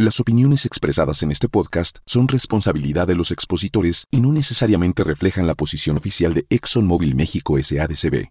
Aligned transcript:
Las 0.00 0.20
opiniones 0.20 0.64
expresadas 0.64 1.24
en 1.24 1.32
este 1.32 1.48
podcast 1.48 1.98
son 2.06 2.28
responsabilidad 2.28 3.08
de 3.08 3.16
los 3.16 3.32
expositores 3.32 4.06
y 4.12 4.20
no 4.20 4.30
necesariamente 4.30 5.02
reflejan 5.02 5.48
la 5.48 5.56
posición 5.56 5.96
oficial 5.96 6.34
de 6.34 6.46
ExxonMobil 6.50 7.16
México 7.16 7.56
SADCB. 7.60 8.28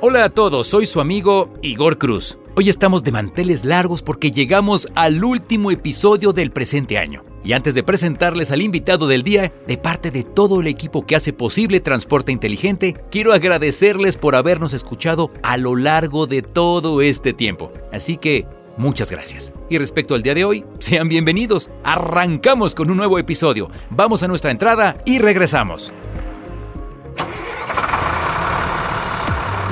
Hola 0.00 0.22
a 0.22 0.28
todos, 0.28 0.68
soy 0.68 0.86
su 0.86 1.00
amigo 1.00 1.52
Igor 1.62 1.98
Cruz. 1.98 2.38
Hoy 2.54 2.68
estamos 2.68 3.02
de 3.02 3.10
manteles 3.10 3.64
largos 3.64 4.02
porque 4.02 4.30
llegamos 4.30 4.86
al 4.94 5.24
último 5.24 5.72
episodio 5.72 6.32
del 6.32 6.52
presente 6.52 6.96
año. 6.96 7.24
Y 7.42 7.54
antes 7.54 7.74
de 7.74 7.82
presentarles 7.82 8.52
al 8.52 8.62
invitado 8.62 9.08
del 9.08 9.24
día, 9.24 9.52
de 9.66 9.78
parte 9.78 10.12
de 10.12 10.22
todo 10.22 10.60
el 10.60 10.68
equipo 10.68 11.04
que 11.04 11.16
hace 11.16 11.32
posible 11.32 11.80
Transporte 11.80 12.30
Inteligente, 12.30 12.94
quiero 13.10 13.32
agradecerles 13.32 14.16
por 14.16 14.36
habernos 14.36 14.74
escuchado 14.74 15.32
a 15.42 15.56
lo 15.56 15.74
largo 15.74 16.28
de 16.28 16.42
todo 16.42 17.02
este 17.02 17.32
tiempo. 17.32 17.72
Así 17.90 18.16
que 18.16 18.46
Muchas 18.76 19.10
gracias. 19.10 19.52
Y 19.70 19.78
respecto 19.78 20.14
al 20.14 20.22
día 20.22 20.34
de 20.34 20.44
hoy, 20.44 20.64
sean 20.78 21.08
bienvenidos. 21.08 21.70
Arrancamos 21.84 22.74
con 22.74 22.90
un 22.90 22.96
nuevo 22.96 23.18
episodio. 23.18 23.70
Vamos 23.90 24.22
a 24.22 24.28
nuestra 24.28 24.50
entrada 24.50 24.96
y 25.04 25.18
regresamos. 25.18 25.92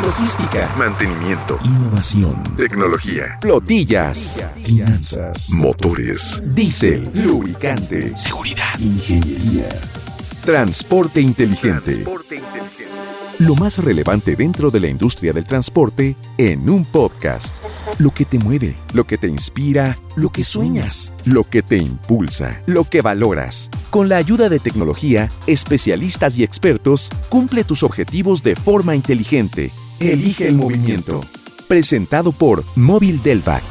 Logística, 0.03 0.71
mantenimiento, 0.77 1.59
innovación, 1.65 2.43
tecnología, 2.57 3.39
flotillas, 3.41 4.37
finanzas, 4.59 5.49
motores, 5.53 6.43
diésel, 6.45 7.11
lubricante, 7.15 8.15
Seguridad. 8.15 8.79
ingeniería, 8.81 9.69
transporte 10.45 11.23
inteligente. 11.23 11.93
transporte 11.95 12.35
inteligente. 12.37 12.74
Lo 13.45 13.55
más 13.57 13.77
relevante 13.77 14.37
dentro 14.37 14.71
de 14.71 14.81
la 14.81 14.89
industria 14.89 15.35
del 15.35 15.45
transporte 15.45 16.17
en 16.39 16.71
un 16.71 16.83
podcast. 16.87 17.55
Lo 17.99 18.11
que 18.11 18.25
te 18.25 18.39
mueve, 18.39 18.75
lo 18.95 19.05
que 19.05 19.19
te 19.19 19.29
inspira, 19.29 19.99
lo 20.17 20.31
que 20.31 20.45
sueñas, 20.45 21.13
lo 21.27 21.45
que 21.45 21.61
te 21.63 21.77
impulsa, 21.77 22.63
lo 22.65 22.85
que 22.85 23.03
valoras. 23.03 23.69
Con 23.91 24.09
la 24.09 24.17
ayuda 24.17 24.49
de 24.49 24.61
tecnología, 24.61 25.31
especialistas 25.47 26.39
y 26.39 26.43
expertos, 26.43 27.11
cumple 27.29 27.65
tus 27.65 27.83
objetivos 27.83 28.43
de 28.43 28.57
forma 28.57 28.97
inteligente. 28.97 29.73
Elige 30.01 30.49
el 30.49 30.55
movimiento. 30.55 31.23
Presentado 31.69 32.33
por 32.33 32.65
Móvil 32.77 33.23
Delvac. 33.23 33.63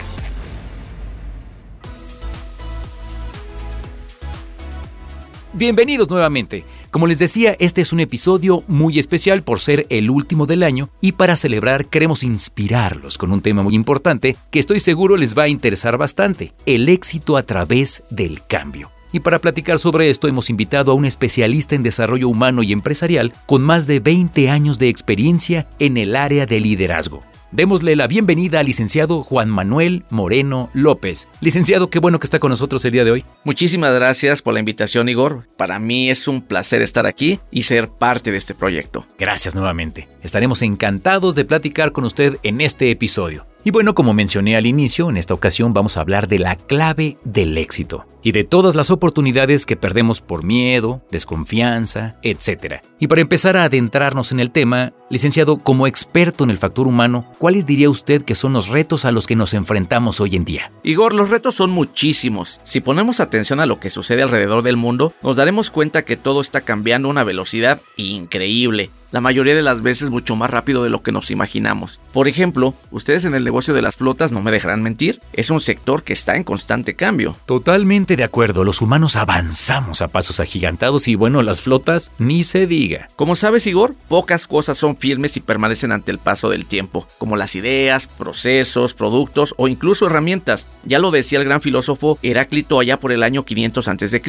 Bienvenidos 5.53 6.09
nuevamente. 6.11 6.63
Como 6.93 7.07
les 7.07 7.17
decía, 7.17 7.55
este 7.59 7.81
es 7.81 7.91
un 7.91 8.01
episodio 8.01 8.63
muy 8.67 8.99
especial 8.99 9.41
por 9.41 9.59
ser 9.59 9.87
el 9.89 10.11
último 10.11 10.45
del 10.45 10.61
año 10.61 10.91
y 11.01 11.13
para 11.13 11.35
celebrar 11.35 11.87
queremos 11.87 12.21
inspirarlos 12.21 13.17
con 13.17 13.31
un 13.31 13.41
tema 13.41 13.63
muy 13.63 13.73
importante 13.73 14.37
que 14.51 14.59
estoy 14.59 14.79
seguro 14.79 15.17
les 15.17 15.35
va 15.35 15.43
a 15.43 15.47
interesar 15.47 15.97
bastante, 15.97 16.53
el 16.67 16.87
éxito 16.89 17.35
a 17.35 17.41
través 17.41 18.03
del 18.11 18.45
cambio. 18.45 18.91
Y 19.11 19.21
para 19.21 19.39
platicar 19.39 19.79
sobre 19.79 20.11
esto 20.11 20.27
hemos 20.27 20.51
invitado 20.51 20.91
a 20.91 20.95
un 20.95 21.05
especialista 21.05 21.73
en 21.73 21.81
desarrollo 21.81 22.29
humano 22.29 22.61
y 22.61 22.71
empresarial 22.71 23.33
con 23.47 23.63
más 23.63 23.87
de 23.87 23.99
20 23.99 24.51
años 24.51 24.77
de 24.77 24.89
experiencia 24.89 25.65
en 25.79 25.97
el 25.97 26.15
área 26.15 26.45
de 26.45 26.59
liderazgo. 26.59 27.21
Démosle 27.53 27.95
la 27.95 28.07
bienvenida 28.07 28.61
al 28.61 28.65
licenciado 28.65 29.21
Juan 29.21 29.47
Manuel 29.47 30.05
Moreno 30.09 30.71
López. 30.73 31.29
Licenciado, 31.39 31.87
qué 31.91 31.99
bueno 31.99 32.17
que 32.17 32.25
está 32.25 32.39
con 32.39 32.49
nosotros 32.49 32.83
el 32.83 32.93
día 32.93 33.03
de 33.03 33.11
hoy. 33.11 33.25
Muchísimas 33.43 33.93
gracias 33.93 34.41
por 34.41 34.55
la 34.55 34.59
invitación, 34.59 35.07
Igor. 35.07 35.47
Para 35.55 35.77
mí 35.77 36.09
es 36.09 36.27
un 36.27 36.41
placer 36.41 36.81
estar 36.81 37.05
aquí 37.05 37.39
y 37.51 37.61
ser 37.61 37.89
parte 37.89 38.31
de 38.31 38.37
este 38.37 38.55
proyecto. 38.55 39.05
Gracias 39.19 39.53
nuevamente. 39.53 40.07
Estaremos 40.23 40.63
encantados 40.63 41.35
de 41.35 41.45
platicar 41.45 41.91
con 41.91 42.05
usted 42.05 42.39
en 42.41 42.59
este 42.59 42.89
episodio. 42.89 43.45
Y 43.65 43.71
bueno, 43.71 43.95
como 43.95 44.13
mencioné 44.13 44.57
al 44.57 44.65
inicio, 44.65 45.09
en 45.09 45.15
esta 45.15 45.33
ocasión 45.33 45.73
vamos 45.73 45.95
a 45.95 46.01
hablar 46.01 46.27
de 46.27 46.37
la 46.37 46.57
clave 46.57 47.17
del 47.23 47.57
éxito 47.57 48.05
y 48.21 48.33
de 48.33 48.43
todas 48.43 48.75
las 48.75 48.91
oportunidades 48.91 49.65
que 49.65 49.77
perdemos 49.77 50.19
por 50.19 50.43
miedo, 50.43 51.01
desconfianza, 51.11 52.17
etc. 52.23 52.81
Y 52.99 53.07
para 53.07 53.21
empezar 53.21 53.55
a 53.55 53.63
adentrarnos 53.63 54.33
en 54.33 54.41
el 54.41 54.51
tema, 54.51 54.91
licenciado, 55.09 55.57
como 55.59 55.87
experto 55.87 56.43
en 56.43 56.49
el 56.49 56.57
factor 56.57 56.87
humano, 56.87 57.25
¿cuáles 57.37 57.65
diría 57.65 57.89
usted 57.89 58.23
que 58.23 58.35
son 58.35 58.51
los 58.51 58.67
retos 58.67 59.05
a 59.05 59.13
los 59.13 59.27
que 59.27 59.37
nos 59.37 59.53
enfrentamos 59.53 60.19
hoy 60.19 60.35
en 60.35 60.43
día? 60.43 60.73
Igor, 60.83 61.13
los 61.13 61.29
retos 61.29 61.55
son 61.55 61.71
muchísimos. 61.71 62.59
Si 62.65 62.81
ponemos 62.81 63.21
atención 63.21 63.61
a 63.61 63.65
lo 63.65 63.79
que 63.79 63.89
sucede 63.89 64.23
alrededor 64.23 64.63
del 64.63 64.75
mundo, 64.75 65.13
nos 65.21 65.37
daremos 65.37 65.71
cuenta 65.71 66.03
que 66.03 66.17
todo 66.17 66.41
está 66.41 66.61
cambiando 66.61 67.07
a 67.07 67.11
una 67.11 67.23
velocidad 67.23 67.81
increíble. 67.95 68.89
La 69.13 69.21
mayoría 69.21 69.53
de 69.53 69.61
las 69.61 69.83
veces 69.83 70.09
mucho 70.09 70.35
más 70.35 70.49
rápido 70.49 70.83
de 70.83 70.89
lo 70.89 71.03
que 71.03 71.11
nos 71.11 71.29
imaginamos. 71.29 71.99
Por 72.13 72.27
ejemplo, 72.27 72.73
ustedes 72.89 73.25
en 73.25 73.35
el 73.35 73.43
negocio 73.43 73.75
de 73.75 73.83
las 73.83 73.95
flotas 73.95 74.31
no 74.31 74.41
me 74.41 74.49
dejarán 74.49 74.81
mentir, 74.81 75.21
es 75.33 75.51
un 75.51 75.61
sector 75.61 76.01
que 76.01 76.13
está 76.13 76.35
en 76.35 76.43
constante 76.43 76.95
cambio. 76.95 77.37
Totalmente 77.45 78.15
de 78.15 78.23
acuerdo, 78.23 78.63
los 78.63 78.81
humanos 78.81 79.15
avanzamos 79.15 80.01
a 80.01 80.07
pasos 80.07 80.39
agigantados 80.39 81.07
y 81.07 81.13
bueno, 81.13 81.43
las 81.43 81.61
flotas 81.61 82.11
ni 82.17 82.43
se 82.43 82.65
diga. 82.65 83.07
Como 83.15 83.35
sabes, 83.35 83.67
Igor, 83.67 83.93
pocas 84.07 84.47
cosas 84.47 84.79
son 84.79 84.97
firmes 84.97 85.37
y 85.37 85.41
permanecen 85.41 85.91
ante 85.91 86.09
el 86.09 86.17
paso 86.17 86.49
del 86.49 86.65
tiempo, 86.65 87.07
como 87.19 87.35
las 87.35 87.55
ideas, 87.55 88.07
procesos, 88.07 88.95
productos 88.95 89.53
o 89.57 89.67
incluso 89.67 90.07
herramientas. 90.07 90.65
Ya 90.85 90.97
lo 90.97 91.11
decía 91.11 91.37
el 91.37 91.45
gran 91.45 91.61
filósofo 91.61 92.17
Heráclito 92.23 92.79
allá 92.79 92.99
por 92.99 93.11
el 93.11 93.21
año 93.21 93.45
500 93.45 93.87
a.C. 93.87 94.21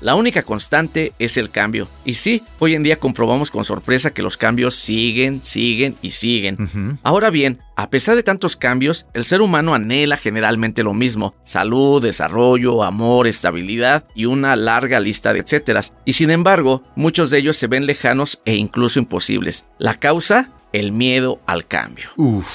La 0.00 0.14
única 0.14 0.44
constante 0.44 1.12
es 1.18 1.36
el 1.36 1.50
cambio. 1.50 1.88
Y 2.04 2.14
sí, 2.14 2.44
hoy 2.60 2.74
en 2.74 2.84
día 2.84 3.00
comprobamos 3.00 3.50
con 3.50 3.64
sorpresa 3.64 4.12
que 4.12 4.22
los 4.22 4.27
cambios 4.36 4.74
siguen, 4.74 5.42
siguen 5.42 5.96
y 6.02 6.10
siguen. 6.10 6.98
Ahora 7.02 7.30
bien, 7.30 7.58
a 7.76 7.90
pesar 7.90 8.16
de 8.16 8.22
tantos 8.22 8.56
cambios, 8.56 9.06
el 9.14 9.24
ser 9.24 9.42
humano 9.42 9.74
anhela 9.74 10.16
generalmente 10.16 10.82
lo 10.82 10.94
mismo, 10.94 11.34
salud, 11.44 12.02
desarrollo, 12.02 12.82
amor, 12.84 13.26
estabilidad 13.26 14.04
y 14.14 14.26
una 14.26 14.56
larga 14.56 15.00
lista 15.00 15.32
de 15.32 15.40
etcéteras. 15.40 15.92
Y 16.04 16.14
sin 16.14 16.30
embargo, 16.30 16.82
muchos 16.96 17.30
de 17.30 17.38
ellos 17.38 17.56
se 17.56 17.66
ven 17.66 17.86
lejanos 17.86 18.42
e 18.44 18.56
incluso 18.56 18.98
imposibles. 18.98 19.64
La 19.78 19.94
causa, 19.94 20.50
el 20.72 20.92
miedo 20.92 21.40
al 21.46 21.66
cambio. 21.66 22.08
Uf, 22.16 22.48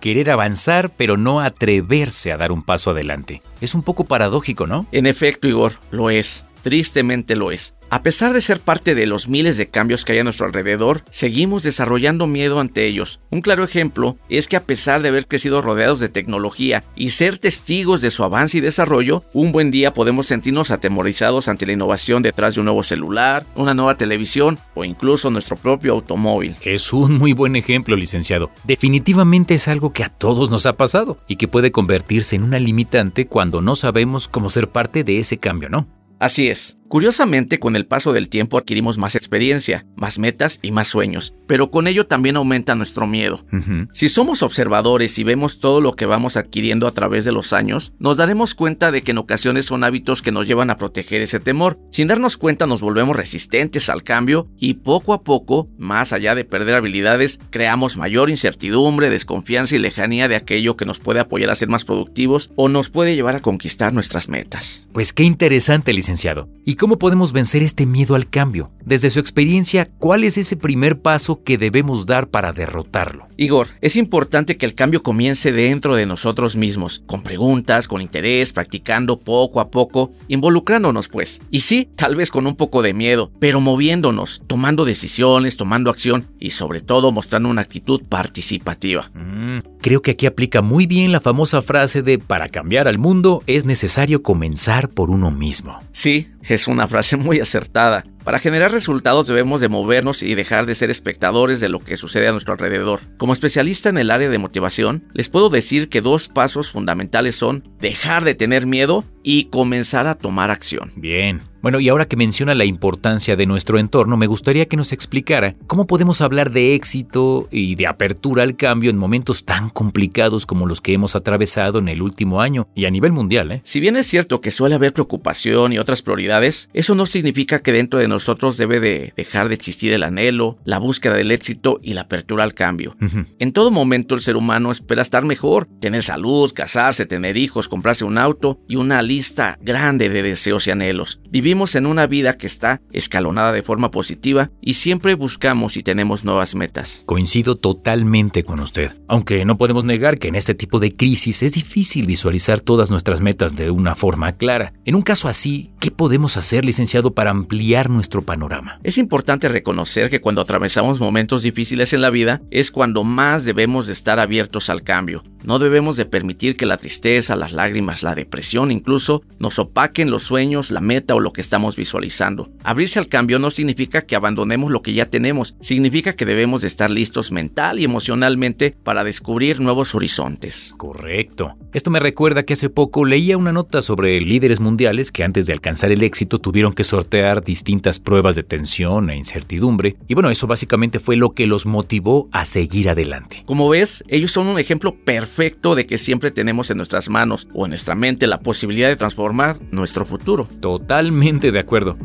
querer 0.00 0.30
avanzar 0.30 0.90
pero 0.90 1.16
no 1.16 1.40
atreverse 1.40 2.32
a 2.32 2.36
dar 2.36 2.52
un 2.52 2.62
paso 2.62 2.90
adelante. 2.90 3.42
Es 3.60 3.74
un 3.74 3.82
poco 3.82 4.04
paradójico, 4.04 4.66
¿no? 4.66 4.86
En 4.92 5.06
efecto, 5.06 5.48
Igor, 5.48 5.74
lo 5.90 6.10
es. 6.10 6.46
Tristemente 6.62 7.36
lo 7.36 7.52
es. 7.52 7.75
A 7.88 8.02
pesar 8.02 8.32
de 8.32 8.40
ser 8.40 8.58
parte 8.58 8.96
de 8.96 9.06
los 9.06 9.28
miles 9.28 9.56
de 9.56 9.68
cambios 9.68 10.04
que 10.04 10.12
hay 10.12 10.18
a 10.18 10.24
nuestro 10.24 10.46
alrededor, 10.46 11.04
seguimos 11.10 11.62
desarrollando 11.62 12.26
miedo 12.26 12.58
ante 12.58 12.84
ellos. 12.84 13.20
Un 13.30 13.42
claro 13.42 13.62
ejemplo 13.62 14.16
es 14.28 14.48
que 14.48 14.56
a 14.56 14.64
pesar 14.64 15.02
de 15.02 15.10
haber 15.10 15.28
crecido 15.28 15.62
rodeados 15.62 16.00
de 16.00 16.08
tecnología 16.08 16.82
y 16.96 17.10
ser 17.10 17.38
testigos 17.38 18.00
de 18.00 18.10
su 18.10 18.24
avance 18.24 18.58
y 18.58 18.60
desarrollo, 18.60 19.22
un 19.32 19.52
buen 19.52 19.70
día 19.70 19.94
podemos 19.94 20.26
sentirnos 20.26 20.72
atemorizados 20.72 21.46
ante 21.46 21.64
la 21.64 21.74
innovación 21.74 22.24
detrás 22.24 22.54
de 22.54 22.60
un 22.60 22.66
nuevo 22.66 22.82
celular, 22.82 23.46
una 23.54 23.72
nueva 23.72 23.94
televisión 23.94 24.58
o 24.74 24.84
incluso 24.84 25.30
nuestro 25.30 25.56
propio 25.56 25.92
automóvil. 25.92 26.56
Es 26.62 26.92
un 26.92 27.18
muy 27.18 27.34
buen 27.34 27.54
ejemplo, 27.54 27.94
licenciado. 27.94 28.50
Definitivamente 28.64 29.54
es 29.54 29.68
algo 29.68 29.92
que 29.92 30.02
a 30.02 30.08
todos 30.08 30.50
nos 30.50 30.66
ha 30.66 30.76
pasado 30.76 31.18
y 31.28 31.36
que 31.36 31.46
puede 31.46 31.70
convertirse 31.70 32.34
en 32.34 32.42
una 32.42 32.58
limitante 32.58 33.28
cuando 33.28 33.62
no 33.62 33.76
sabemos 33.76 34.26
cómo 34.26 34.50
ser 34.50 34.70
parte 34.70 35.04
de 35.04 35.20
ese 35.20 35.38
cambio, 35.38 35.68
¿no? 35.68 35.86
Así 36.18 36.48
es. 36.48 36.78
Curiosamente, 36.88 37.58
con 37.58 37.74
el 37.74 37.86
paso 37.86 38.12
del 38.12 38.28
tiempo 38.28 38.58
adquirimos 38.58 38.96
más 38.96 39.16
experiencia, 39.16 39.86
más 39.96 40.18
metas 40.18 40.60
y 40.62 40.70
más 40.70 40.88
sueños, 40.88 41.34
pero 41.46 41.70
con 41.70 41.88
ello 41.88 42.06
también 42.06 42.36
aumenta 42.36 42.74
nuestro 42.74 43.06
miedo. 43.06 43.44
Si 43.92 44.08
somos 44.08 44.42
observadores 44.42 45.18
y 45.18 45.24
vemos 45.24 45.58
todo 45.58 45.80
lo 45.80 45.94
que 45.96 46.06
vamos 46.06 46.36
adquiriendo 46.36 46.86
a 46.86 46.92
través 46.92 47.24
de 47.24 47.32
los 47.32 47.52
años, 47.52 47.92
nos 47.98 48.16
daremos 48.16 48.54
cuenta 48.54 48.90
de 48.90 49.02
que 49.02 49.10
en 49.10 49.18
ocasiones 49.18 49.66
son 49.66 49.84
hábitos 49.84 50.22
que 50.22 50.32
nos 50.32 50.46
llevan 50.46 50.70
a 50.70 50.78
proteger 50.78 51.22
ese 51.22 51.40
temor. 51.40 51.78
Sin 51.90 52.08
darnos 52.08 52.36
cuenta 52.36 52.66
nos 52.66 52.80
volvemos 52.80 53.16
resistentes 53.16 53.88
al 53.88 54.02
cambio 54.02 54.48
y 54.58 54.74
poco 54.74 55.12
a 55.12 55.22
poco, 55.22 55.68
más 55.78 56.12
allá 56.12 56.34
de 56.34 56.44
perder 56.44 56.76
habilidades, 56.76 57.40
creamos 57.50 57.96
mayor 57.96 58.30
incertidumbre, 58.30 59.10
desconfianza 59.10 59.74
y 59.74 59.78
lejanía 59.78 60.28
de 60.28 60.36
aquello 60.36 60.76
que 60.76 60.86
nos 60.86 61.00
puede 61.00 61.20
apoyar 61.20 61.50
a 61.50 61.56
ser 61.56 61.68
más 61.68 61.84
productivos 61.84 62.50
o 62.54 62.68
nos 62.68 62.90
puede 62.90 63.14
llevar 63.14 63.36
a 63.36 63.40
conquistar 63.40 63.92
nuestras 63.92 64.28
metas. 64.28 64.86
Pues 64.92 65.12
qué 65.12 65.24
interesante, 65.24 65.92
licenciado. 65.92 66.48
¿Y 66.64 66.75
cómo 66.76 66.98
podemos 66.98 67.32
vencer 67.32 67.62
este 67.62 67.86
miedo 67.86 68.14
al 68.14 68.28
cambio? 68.28 68.70
Desde 68.84 69.10
su 69.10 69.18
experiencia, 69.18 69.90
¿cuál 69.98 70.24
es 70.24 70.38
ese 70.38 70.56
primer 70.56 71.00
paso 71.00 71.42
que 71.42 71.58
debemos 71.58 72.06
dar 72.06 72.28
para 72.28 72.52
derrotarlo? 72.52 73.26
Igor, 73.36 73.68
es 73.80 73.96
importante 73.96 74.56
que 74.56 74.66
el 74.66 74.74
cambio 74.74 75.02
comience 75.02 75.52
dentro 75.52 75.96
de 75.96 76.06
nosotros 76.06 76.56
mismos, 76.56 77.02
con 77.06 77.22
preguntas, 77.22 77.88
con 77.88 78.00
interés, 78.00 78.52
practicando 78.52 79.18
poco 79.18 79.60
a 79.60 79.70
poco, 79.70 80.12
involucrándonos 80.28 81.08
pues. 81.08 81.42
Y 81.50 81.60
sí, 81.60 81.88
tal 81.96 82.14
vez 82.14 82.30
con 82.30 82.46
un 82.46 82.54
poco 82.54 82.82
de 82.82 82.94
miedo, 82.94 83.30
pero 83.40 83.60
moviéndonos, 83.60 84.42
tomando 84.46 84.84
decisiones, 84.84 85.56
tomando 85.56 85.90
acción 85.90 86.28
y 86.38 86.50
sobre 86.50 86.80
todo 86.80 87.10
mostrando 87.10 87.48
una 87.48 87.62
actitud 87.62 88.02
participativa. 88.08 89.10
Mm, 89.14 89.58
creo 89.86 90.02
que 90.02 90.10
aquí 90.10 90.26
aplica 90.26 90.62
muy 90.62 90.86
bien 90.86 91.12
la 91.12 91.20
famosa 91.20 91.62
frase 91.62 92.02
de 92.02 92.18
para 92.18 92.48
cambiar 92.48 92.88
al 92.88 92.98
mundo 92.98 93.44
es 93.46 93.66
necesario 93.66 94.20
comenzar 94.20 94.90
por 94.90 95.10
uno 95.10 95.30
mismo. 95.30 95.78
Sí, 95.92 96.26
es 96.42 96.66
una 96.66 96.88
frase 96.88 97.16
muy 97.16 97.38
acertada. 97.38 98.04
Para 98.26 98.40
generar 98.40 98.72
resultados 98.72 99.28
debemos 99.28 99.60
de 99.60 99.68
movernos 99.68 100.24
y 100.24 100.34
dejar 100.34 100.66
de 100.66 100.74
ser 100.74 100.90
espectadores 100.90 101.60
de 101.60 101.68
lo 101.68 101.78
que 101.78 101.96
sucede 101.96 102.26
a 102.26 102.32
nuestro 102.32 102.54
alrededor. 102.54 102.98
Como 103.18 103.32
especialista 103.32 103.88
en 103.88 103.98
el 103.98 104.10
área 104.10 104.28
de 104.28 104.38
motivación, 104.38 105.04
les 105.12 105.28
puedo 105.28 105.48
decir 105.48 105.88
que 105.88 106.00
dos 106.00 106.26
pasos 106.26 106.72
fundamentales 106.72 107.36
son 107.36 107.62
dejar 107.78 108.24
de 108.24 108.34
tener 108.34 108.66
miedo 108.66 109.04
y 109.22 109.44
comenzar 109.44 110.08
a 110.08 110.16
tomar 110.16 110.50
acción. 110.50 110.90
Bien. 110.96 111.40
Bueno, 111.60 111.80
y 111.80 111.88
ahora 111.88 112.04
que 112.04 112.16
menciona 112.16 112.54
la 112.54 112.64
importancia 112.64 113.34
de 113.34 113.44
nuestro 113.44 113.80
entorno, 113.80 114.16
me 114.16 114.28
gustaría 114.28 114.66
que 114.66 114.76
nos 114.76 114.92
explicara 114.92 115.56
cómo 115.66 115.88
podemos 115.88 116.20
hablar 116.20 116.52
de 116.52 116.76
éxito 116.76 117.48
y 117.50 117.74
de 117.74 117.88
apertura 117.88 118.44
al 118.44 118.54
cambio 118.54 118.88
en 118.88 118.96
momentos 118.96 119.44
tan 119.44 119.70
complicados 119.70 120.46
como 120.46 120.66
los 120.66 120.80
que 120.80 120.92
hemos 120.92 121.16
atravesado 121.16 121.80
en 121.80 121.88
el 121.88 122.02
último 122.02 122.40
año 122.40 122.68
y 122.76 122.84
a 122.84 122.90
nivel 122.92 123.10
mundial. 123.10 123.50
¿eh? 123.50 123.62
Si 123.64 123.80
bien 123.80 123.96
es 123.96 124.06
cierto 124.06 124.40
que 124.40 124.52
suele 124.52 124.76
haber 124.76 124.92
preocupación 124.92 125.72
y 125.72 125.78
otras 125.78 126.02
prioridades, 126.02 126.70
eso 126.72 126.94
no 126.94 127.04
significa 127.04 127.58
que 127.58 127.72
dentro 127.72 127.98
de 127.98 128.06
nosotros 128.16 128.56
debe 128.56 128.80
de 128.80 129.12
dejar 129.14 129.48
de 129.48 129.54
existir 129.54 129.92
el 129.92 130.02
anhelo, 130.02 130.56
la 130.64 130.78
búsqueda 130.78 131.14
del 131.14 131.30
éxito 131.30 131.80
y 131.82 131.92
la 131.92 132.02
apertura 132.02 132.44
al 132.44 132.54
cambio. 132.54 132.96
En 133.38 133.52
todo 133.52 133.70
momento 133.70 134.14
el 134.14 134.22
ser 134.22 134.36
humano 134.36 134.70
espera 134.70 135.02
estar 135.02 135.26
mejor, 135.26 135.68
tener 135.80 136.02
salud, 136.02 136.50
casarse, 136.54 137.04
tener 137.04 137.36
hijos, 137.36 137.68
comprarse 137.68 138.06
un 138.06 138.16
auto 138.16 138.58
y 138.66 138.76
una 138.76 139.02
lista 139.02 139.58
grande 139.60 140.08
de 140.08 140.22
deseos 140.22 140.66
y 140.66 140.70
anhelos. 140.70 141.20
Vivimos 141.30 141.74
en 141.74 141.84
una 141.84 142.06
vida 142.06 142.38
que 142.38 142.46
está 142.46 142.80
escalonada 142.90 143.52
de 143.52 143.62
forma 143.62 143.90
positiva 143.90 144.50
y 144.62 144.74
siempre 144.74 145.14
buscamos 145.14 145.76
y 145.76 145.82
tenemos 145.82 146.24
nuevas 146.24 146.54
metas. 146.54 147.02
Coincido 147.04 147.56
totalmente 147.56 148.44
con 148.44 148.60
usted, 148.60 148.96
aunque 149.08 149.44
no 149.44 149.58
podemos 149.58 149.84
negar 149.84 150.18
que 150.18 150.28
en 150.28 150.36
este 150.36 150.54
tipo 150.54 150.78
de 150.78 150.96
crisis 150.96 151.42
es 151.42 151.52
difícil 151.52 152.06
visualizar 152.06 152.60
todas 152.60 152.90
nuestras 152.90 153.20
metas 153.20 153.54
de 153.56 153.70
una 153.70 153.94
forma 153.94 154.32
clara. 154.32 154.72
En 154.86 154.94
un 154.94 155.02
caso 155.02 155.28
así, 155.28 155.72
¿qué 155.80 155.90
podemos 155.90 156.38
hacer, 156.38 156.64
licenciado, 156.64 157.12
para 157.12 157.30
ampliar 157.30 157.90
nuestro 158.06 158.22
panorama? 158.22 158.78
Es 158.84 158.98
importante 158.98 159.48
reconocer 159.48 160.10
que 160.10 160.20
cuando 160.20 160.40
atravesamos 160.40 161.00
momentos 161.00 161.42
difíciles 161.42 161.92
en 161.92 162.02
la 162.02 162.10
vida 162.10 162.40
es 162.52 162.70
cuando 162.70 163.02
más 163.02 163.44
debemos 163.44 163.88
de 163.88 163.94
estar 163.94 164.20
abiertos 164.20 164.70
al 164.70 164.84
cambio. 164.84 165.24
No 165.42 165.58
debemos 165.58 165.96
de 165.96 166.06
permitir 166.06 166.56
que 166.56 166.66
la 166.66 166.76
tristeza, 166.76 167.36
las 167.36 167.52
lágrimas, 167.52 168.02
la 168.02 168.14
depresión 168.14 168.70
incluso 168.70 169.22
nos 169.38 169.58
opaquen 169.58 170.10
los 170.10 170.22
sueños, 170.22 170.70
la 170.70 170.80
meta 170.80 171.14
o 171.14 171.20
lo 171.20 171.32
que 171.32 171.40
estamos 171.40 171.76
visualizando. 171.76 172.50
Abrirse 172.64 172.98
al 172.98 173.08
cambio 173.08 173.38
no 173.38 173.50
significa 173.50 174.02
que 174.02 174.16
abandonemos 174.16 174.70
lo 174.70 174.82
que 174.82 174.92
ya 174.92 175.06
tenemos, 175.06 175.56
significa 175.60 176.14
que 176.14 176.26
debemos 176.26 176.62
de 176.62 176.68
estar 176.68 176.90
listos 176.90 177.32
mental 177.32 177.78
y 177.78 177.84
emocionalmente 177.84 178.76
para 178.82 179.04
descubrir 179.04 179.60
nuevos 179.60 179.94
horizontes. 179.94 180.74
Correcto. 180.76 181.56
Esto 181.72 181.90
me 181.90 182.00
recuerda 182.00 182.44
que 182.44 182.54
hace 182.54 182.70
poco 182.70 183.04
leía 183.04 183.36
una 183.36 183.52
nota 183.52 183.82
sobre 183.82 184.20
líderes 184.20 184.60
mundiales 184.60 185.12
que 185.12 185.24
antes 185.24 185.46
de 185.46 185.52
alcanzar 185.52 185.92
el 185.92 186.02
éxito 186.02 186.38
tuvieron 186.38 186.72
que 186.72 186.84
sortear 186.84 187.44
distintas 187.44 187.95
pruebas 188.00 188.36
de 188.36 188.42
tensión 188.42 189.10
e 189.10 189.16
incertidumbre, 189.16 189.96
y 190.08 190.14
bueno, 190.14 190.30
eso 190.30 190.46
básicamente 190.46 191.00
fue 191.00 191.16
lo 191.16 191.30
que 191.34 191.46
los 191.46 191.66
motivó 191.66 192.28
a 192.32 192.44
seguir 192.44 192.88
adelante. 192.88 193.42
Como 193.46 193.68
ves, 193.68 194.04
ellos 194.08 194.32
son 194.32 194.46
un 194.46 194.58
ejemplo 194.58 194.96
perfecto 195.04 195.74
de 195.74 195.86
que 195.86 195.98
siempre 195.98 196.30
tenemos 196.30 196.70
en 196.70 196.76
nuestras 196.76 197.08
manos 197.08 197.48
o 197.54 197.66
en 197.66 197.70
nuestra 197.70 197.94
mente 197.94 198.26
la 198.26 198.40
posibilidad 198.40 198.88
de 198.88 198.96
transformar 198.96 199.58
nuestro 199.70 200.04
futuro. 200.04 200.48
Totalmente 200.60 201.52
de 201.52 201.58
acuerdo. 201.58 201.96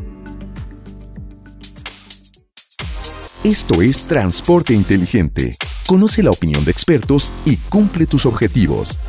Esto 3.44 3.82
es 3.82 4.04
Transporte 4.04 4.72
Inteligente. 4.72 5.56
Conoce 5.86 6.22
la 6.22 6.30
opinión 6.30 6.64
de 6.64 6.70
expertos 6.70 7.32
y 7.44 7.56
cumple 7.56 8.06
tus 8.06 8.24
objetivos. 8.24 9.00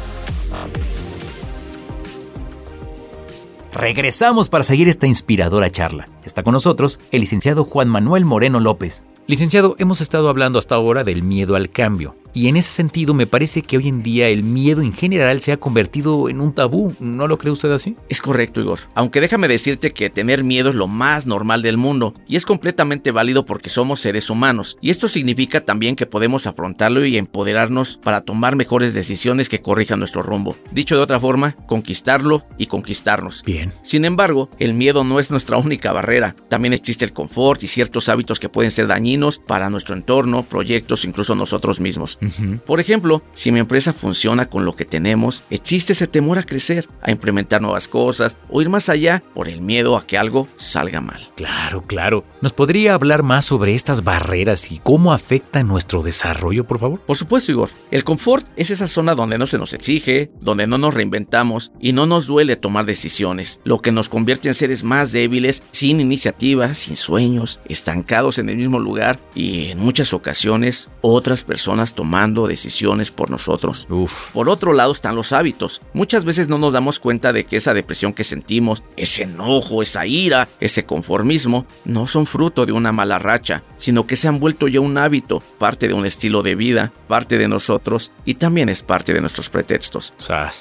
Regresamos 3.73 4.49
para 4.49 4.63
seguir 4.63 4.87
esta 4.87 5.07
inspiradora 5.07 5.71
charla. 5.71 6.07
Está 6.23 6.43
con 6.43 6.53
nosotros 6.53 6.99
el 7.11 7.21
licenciado 7.21 7.63
Juan 7.63 7.89
Manuel 7.89 8.23
Moreno 8.23 8.59
López. 8.59 9.03
Licenciado, 9.25 9.75
hemos 9.79 9.99
estado 9.99 10.29
hablando 10.29 10.59
hasta 10.59 10.75
ahora 10.75 11.03
del 11.03 11.23
miedo 11.23 11.55
al 11.55 11.71
cambio. 11.71 12.15
Y 12.33 12.47
en 12.47 12.57
ese 12.57 12.71
sentido 12.71 13.13
me 13.13 13.27
parece 13.27 13.61
que 13.61 13.77
hoy 13.77 13.87
en 13.87 14.01
día 14.01 14.27
el 14.27 14.43
miedo 14.43 14.81
en 14.81 14.91
general 14.91 15.41
se 15.41 15.51
ha 15.51 15.57
convertido 15.57 16.29
en 16.29 16.41
un 16.41 16.53
tabú. 16.53 16.93
¿No 16.99 17.27
lo 17.27 17.37
cree 17.37 17.53
usted 17.53 17.71
así? 17.71 17.95
Es 18.09 18.21
correcto, 18.21 18.59
Igor. 18.59 18.79
Aunque 18.95 19.21
déjame 19.21 19.47
decirte 19.47 19.93
que 19.93 20.09
tener 20.09 20.43
miedo 20.43 20.69
es 20.69 20.75
lo 20.75 20.87
más 20.87 21.27
normal 21.27 21.61
del 21.61 21.77
mundo 21.77 22.13
y 22.27 22.35
es 22.35 22.45
completamente 22.45 23.11
válido 23.11 23.45
porque 23.45 23.69
somos 23.69 23.99
seres 23.99 24.29
humanos. 24.29 24.77
Y 24.81 24.89
esto 24.89 25.07
significa 25.07 25.61
también 25.61 25.95
que 25.95 26.07
podemos 26.07 26.47
afrontarlo 26.47 27.05
y 27.05 27.17
empoderarnos 27.17 27.99
para 28.03 28.21
tomar 28.21 28.55
mejores 28.55 28.93
decisiones 28.93 29.47
que 29.47 29.61
corrijan 29.61 29.99
nuestro 29.99 30.23
rumbo. 30.23 30.57
Dicho 30.71 30.95
de 30.95 31.03
otra 31.03 31.19
forma, 31.19 31.55
conquistarlo 31.67 32.45
y 32.57 32.65
conquistarnos. 32.65 33.43
Bien. 33.45 33.73
Sin 33.83 34.05
embargo, 34.05 34.49
el 34.57 34.73
miedo 34.73 35.03
no 35.03 35.19
es 35.19 35.29
nuestra 35.29 35.57
única 35.57 35.91
barrera. 35.91 36.35
También 36.49 36.73
existe 36.73 37.05
el 37.05 37.13
confort 37.13 37.63
y 37.63 37.67
ciertos 37.67 38.09
hábitos 38.09 38.39
que 38.39 38.49
pueden 38.49 38.71
ser 38.71 38.87
dañinos 38.87 39.37
para 39.37 39.69
nuestro 39.69 39.95
entorno, 39.95 40.43
proyectos, 40.43 41.05
incluso 41.05 41.35
nosotros 41.35 41.79
mismos. 41.79 42.17
Por 42.65 42.79
ejemplo, 42.79 43.23
si 43.33 43.51
mi 43.51 43.59
empresa 43.59 43.93
funciona 43.93 44.45
con 44.49 44.65
lo 44.65 44.75
que 44.75 44.85
tenemos, 44.85 45.43
existe 45.49 45.93
ese 45.93 46.07
temor 46.07 46.39
a 46.39 46.43
crecer, 46.43 46.87
a 47.01 47.11
implementar 47.11 47.61
nuevas 47.61 47.87
cosas 47.87 48.37
o 48.49 48.61
ir 48.61 48.69
más 48.69 48.89
allá 48.89 49.23
por 49.33 49.49
el 49.49 49.61
miedo 49.61 49.97
a 49.97 50.05
que 50.05 50.17
algo 50.17 50.47
salga 50.55 51.01
mal. 51.01 51.31
Claro, 51.35 51.81
claro. 51.83 52.23
¿Nos 52.41 52.53
podría 52.53 52.93
hablar 52.93 53.23
más 53.23 53.45
sobre 53.45 53.75
estas 53.75 54.03
barreras 54.03 54.71
y 54.71 54.79
cómo 54.79 55.13
afectan 55.13 55.67
nuestro 55.67 56.01
desarrollo, 56.01 56.65
por 56.65 56.79
favor? 56.79 56.99
Por 57.01 57.17
supuesto, 57.17 57.51
Igor. 57.51 57.69
El 57.91 58.03
confort 58.03 58.47
es 58.55 58.69
esa 58.69 58.87
zona 58.87 59.15
donde 59.15 59.37
no 59.37 59.47
se 59.47 59.57
nos 59.57 59.73
exige, 59.73 60.31
donde 60.39 60.67
no 60.67 60.77
nos 60.77 60.93
reinventamos 60.93 61.71
y 61.79 61.93
no 61.93 62.05
nos 62.05 62.27
duele 62.27 62.55
tomar 62.55 62.85
decisiones, 62.85 63.59
lo 63.63 63.81
que 63.81 63.91
nos 63.91 64.09
convierte 64.09 64.49
en 64.49 64.55
seres 64.55 64.83
más 64.83 65.11
débiles, 65.11 65.63
sin 65.71 65.99
iniciativa, 65.99 66.73
sin 66.73 66.95
sueños, 66.95 67.59
estancados 67.65 68.39
en 68.39 68.49
el 68.49 68.57
mismo 68.57 68.79
lugar 68.79 69.19
y 69.35 69.67
en 69.67 69.79
muchas 69.79 70.13
ocasiones 70.13 70.89
otras 71.01 71.43
personas 71.43 71.93
tomando 71.93 72.12
decisiones 72.47 73.09
por 73.11 73.31
nosotros. 73.31 73.87
Por 74.33 74.47
otro 74.47 74.73
lado 74.73 74.91
están 74.91 75.15
los 75.15 75.33
hábitos. 75.33 75.81
Muchas 75.93 76.25
veces 76.25 76.47
no 76.47 76.59
nos 76.59 76.73
damos 76.73 76.99
cuenta 76.99 77.33
de 77.33 77.45
que 77.45 77.57
esa 77.57 77.73
depresión 77.73 78.13
que 78.13 78.23
sentimos, 78.23 78.83
ese 78.97 79.23
enojo, 79.23 79.81
esa 79.81 80.05
ira, 80.05 80.47
ese 80.59 80.85
conformismo, 80.85 81.65
no 81.85 82.05
son 82.07 82.27
fruto 82.27 82.67
de 82.67 82.71
una 82.71 82.91
mala 82.91 83.17
racha, 83.17 83.63
sino 83.77 84.05
que 84.05 84.15
se 84.15 84.27
han 84.27 84.39
vuelto 84.39 84.67
ya 84.67 84.79
un 84.79 84.97
hábito, 84.97 85.41
parte 85.57 85.87
de 85.87 85.95
un 85.95 86.05
estilo 86.05 86.43
de 86.43 86.53
vida, 86.53 86.93
parte 87.07 87.39
de 87.39 87.47
nosotros 87.47 88.11
y 88.25 88.35
también 88.35 88.69
es 88.69 88.83
parte 88.83 89.13
de 89.13 89.21
nuestros 89.21 89.49
pretextos. 89.49 90.13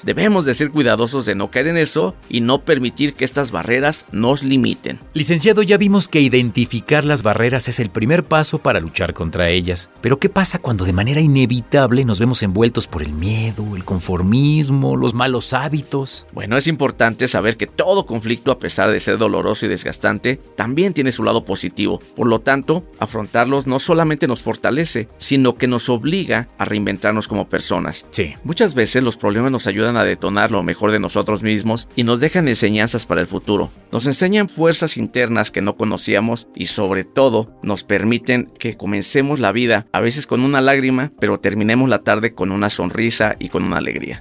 Debemos 0.03 0.45
de 0.45 0.55
ser 0.55 0.71
cuidadosos 0.71 1.25
de 1.25 1.35
no 1.35 1.51
caer 1.51 1.67
en 1.67 1.77
eso 1.77 2.15
y 2.29 2.41
no 2.41 2.65
permitir 2.65 3.13
que 3.13 3.25
estas 3.25 3.51
barreras 3.51 4.07
nos 4.11 4.41
limiten. 4.43 4.99
Licenciado, 5.13 5.61
ya 5.61 5.77
vimos 5.77 6.07
que 6.07 6.19
identificar 6.19 7.05
las 7.05 7.21
barreras 7.21 7.67
es 7.67 7.79
el 7.79 7.91
primer 7.91 8.23
paso 8.23 8.57
para 8.57 8.79
luchar 8.79 9.13
contra 9.13 9.49
ellas. 9.49 9.91
Pero 10.01 10.19
¿qué 10.19 10.29
pasa 10.29 10.57
cuando 10.57 10.85
de 10.85 10.93
manera 10.93 11.21
inevitable 11.21 11.42
inevitable 11.43 12.05
nos 12.05 12.19
vemos 12.19 12.41
envueltos 12.41 12.87
por 12.87 13.03
el 13.03 13.11
miedo, 13.11 13.75
el 13.75 13.83
conformismo, 13.83 14.95
los 14.95 15.13
malos 15.13 15.51
hábitos. 15.51 16.25
Bueno, 16.31 16.57
es 16.57 16.67
importante 16.67 17.27
saber 17.27 17.57
que 17.57 17.67
todo 17.67 18.05
conflicto, 18.05 18.51
a 18.51 18.59
pesar 18.59 18.89
de 18.89 18.99
ser 19.01 19.17
doloroso 19.17 19.65
y 19.65 19.69
desgastante, 19.69 20.39
también 20.55 20.93
tiene 20.93 21.11
su 21.11 21.23
lado 21.23 21.43
positivo. 21.43 21.99
Por 22.15 22.27
lo 22.27 22.39
tanto, 22.39 22.85
afrontarlos 22.99 23.67
no 23.67 23.79
solamente 23.79 24.27
nos 24.27 24.41
fortalece, 24.41 25.09
sino 25.17 25.55
que 25.57 25.67
nos 25.67 25.89
obliga 25.89 26.47
a 26.57 26.65
reinventarnos 26.65 27.27
como 27.27 27.49
personas. 27.49 28.05
Sí. 28.11 28.35
Muchas 28.45 28.73
veces 28.73 29.03
los 29.03 29.17
problemas 29.17 29.51
nos 29.51 29.67
ayudan 29.67 29.97
a 29.97 30.05
detonar 30.05 30.51
lo 30.51 30.63
mejor 30.63 30.91
de 30.91 30.99
nosotros 30.99 31.43
mismos 31.43 31.89
y 31.95 32.03
nos 32.03 32.21
dejan 32.21 32.47
enseñanzas 32.47 33.05
para 33.05 33.19
el 33.19 33.27
futuro. 33.27 33.69
Nos 33.91 34.05
enseñan 34.05 34.47
fuerzas 34.47 34.95
internas 34.95 35.51
que 35.51 35.61
no 35.61 35.75
conocíamos 35.75 36.47
y 36.55 36.67
sobre 36.67 37.03
todo 37.03 37.53
nos 37.63 37.83
permiten 37.83 38.49
que 38.57 38.77
comencemos 38.77 39.39
la 39.39 39.51
vida 39.51 39.87
a 39.91 39.99
veces 39.99 40.25
con 40.25 40.41
una 40.41 40.61
lágrima, 40.61 41.11
pero 41.19 41.32
terminemos 41.39 41.89
la 41.89 41.99
tarde 41.99 42.33
con 42.33 42.51
una 42.51 42.69
sonrisa 42.69 43.35
y 43.39 43.49
con 43.49 43.63
una 43.63 43.77
alegría. 43.77 44.19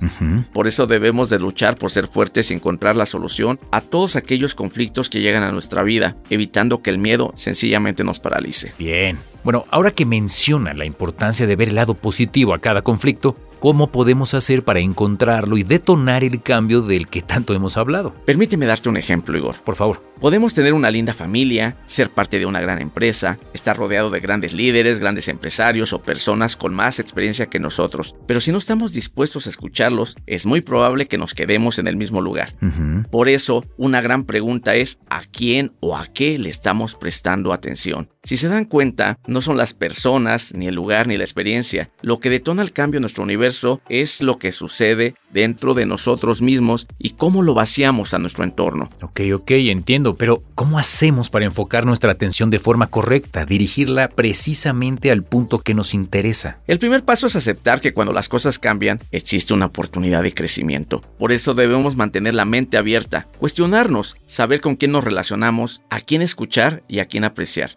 Por 0.53 0.67
eso 0.67 0.87
debemos 0.87 1.31
de 1.31 1.39
luchar 1.39 1.77
por 1.77 1.91
ser 1.91 2.09
fuertes 2.09 2.51
y 2.51 2.55
encontrar 2.55 2.97
la 2.97 3.07
solución 3.07 3.59
a 3.71 3.81
todos 3.81 4.17
aquellos 4.17 4.55
conflictos 4.55 5.09
que 5.09 5.21
llegan 5.21 5.43
a 5.43 5.53
nuestra 5.53 5.83
vida, 5.83 6.17
evitando 6.31 6.83
que 6.83 6.91
el 6.91 6.99
miedo 6.99 7.33
sencillamente 7.37 8.05
nos 8.05 8.21
paralice. 8.21 8.73
Bien. 8.79 9.19
Bueno, 9.45 9.65
ahora 9.71 9.91
que 9.91 10.07
menciona 10.07 10.73
la 10.73 10.85
importancia 10.85 11.47
de 11.47 11.57
ver 11.57 11.71
el 11.71 11.75
lado 11.75 11.95
positivo 11.95 12.55
a 12.55 12.59
cada 12.59 12.83
conflicto, 12.83 13.37
¿cómo 13.63 13.93
podemos 13.93 14.35
hacer 14.35 14.65
para 14.65 14.81
encontrarlo 14.81 15.57
y 15.57 15.63
detonar 15.63 16.25
el 16.25 16.43
cambio 16.43 16.83
del 16.83 17.07
que 17.07 17.23
tanto 17.23 17.55
hemos 17.55 17.77
hablado? 17.77 18.13
Permíteme 18.27 18.67
darte 18.67 18.89
un 18.89 18.97
ejemplo, 18.97 19.39
Igor. 19.39 19.63
Por 19.63 19.77
favor. 19.77 20.03
Podemos 20.23 20.55
tener 20.55 20.73
una 20.73 20.91
linda 20.91 21.15
familia, 21.15 21.77
ser 21.87 22.11
parte 22.11 22.39
de 22.39 22.47
una 22.47 22.61
gran 22.61 22.81
empresa, 22.81 23.39
estar 23.55 23.77
rodeado 23.77 24.09
de 24.09 24.21
grandes 24.21 24.53
líderes, 24.53 25.01
grandes 25.01 25.27
empresarios 25.27 25.93
o 25.93 26.01
personas 26.01 26.55
con 26.55 26.73
más 26.75 27.01
experiencia 27.01 27.47
que 27.47 27.59
nosotros, 27.59 28.15
pero 28.29 28.41
si 28.41 28.53
no 28.53 28.59
estamos 28.59 28.93
dispuestos 28.93 29.49
a 29.49 29.51
escucharlos, 29.51 30.15
es 30.27 30.47
muy 30.47 30.61
probable 30.61 31.07
que 31.07 31.19
nos 31.19 31.35
quedemos 31.35 31.81
en 31.81 31.89
el 31.89 31.97
mismo 31.97 32.21
lugar. 32.21 32.55
Por 33.11 33.29
eso, 33.29 33.65
una 33.77 34.01
gran 34.01 34.23
pregunta 34.23 34.77
es 34.77 35.01
¿a 35.11 35.23
quién 35.23 35.73
o 35.81 35.97
a 35.97 36.07
qué 36.07 36.39
le 36.39 36.51
estamos 36.51 36.95
prestando 36.95 37.53
atención? 37.53 38.09
Si 38.25 38.37
se 38.37 38.49
dan 38.49 38.67
cuenta, 38.67 39.19
no 39.27 39.41
son 39.41 39.57
las 39.57 39.75
personas, 39.75 40.55
ni 40.55 40.69
el 40.69 40.75
lugar, 40.77 41.09
ni 41.09 41.17
la 41.17 41.25
experiencia. 41.25 41.91
Lo 42.03 42.21
que 42.21 42.31
detona 42.31 42.63
el 42.63 42.73
cambio 42.73 42.99
en 42.99 43.03
nuestro 43.03 43.25
universo 43.25 43.81
es 43.89 44.23
lo 44.23 44.39
que 44.39 44.53
sucede 44.53 45.15
dentro 45.33 45.75
de 45.75 45.87
nosotros 45.87 46.43
mismos 46.43 46.87
y 46.99 47.11
cómo 47.11 47.43
lo 47.43 47.55
vaciamos 47.55 48.15
a 48.15 48.19
nuestro 48.19 48.45
entorno. 48.45 48.91
Ok, 49.01 49.21
ok, 49.35 49.51
entiendo, 49.51 50.17
pero 50.17 50.43
¿cómo 50.55 50.79
hacemos 50.79 51.31
para 51.31 51.45
enfocar 51.45 51.85
nuestra 51.87 52.13
atención 52.13 52.51
de 52.51 52.59
forma 52.59 52.89
correcta, 52.89 53.45
dirigirla 53.45 54.09
precisamente 54.09 55.11
al 55.11 55.23
punto 55.23 55.61
que 55.61 55.75
nos 55.75 55.95
interesa? 55.95 56.59
El 56.67 56.79
primer 56.79 57.05
paso 57.05 57.27
es 57.27 57.37
aceptar 57.37 57.81
que 57.81 57.93
cuando 57.93 58.13
las 58.13 58.29
cosas 58.29 58.59
cambian, 58.59 59.01
existe 59.11 59.55
una 59.55 59.67
oportunidad 59.67 60.23
de 60.23 60.35
crecimiento. 60.35 61.03
Por 61.19 61.33
eso 61.33 61.55
debemos 61.55 61.97
mantener 61.97 62.35
la 62.35 62.45
mente 62.45 62.77
abierta, 62.77 63.27
cuestionarnos, 63.39 64.17
saber 64.27 64.61
con 64.61 64.77
quién 64.77 64.93
nos 64.93 65.05
relacionamos, 65.05 65.83
a 65.91 66.01
quién 66.01 66.23
escuchar 66.23 66.83
y 66.89 66.99
a 66.99 67.07
quién 67.07 67.25
apreciar. 67.25 67.71